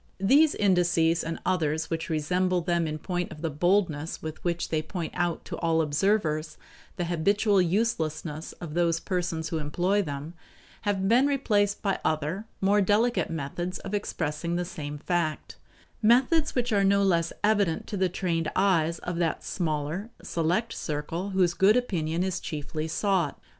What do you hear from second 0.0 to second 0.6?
These